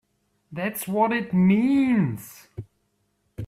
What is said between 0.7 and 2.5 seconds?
what it means!